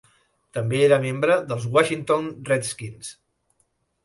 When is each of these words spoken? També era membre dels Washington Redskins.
També 0.57 0.79
era 0.85 0.97
membre 1.03 1.35
dels 1.51 1.67
Washington 1.77 2.27
Redskins. 2.49 3.13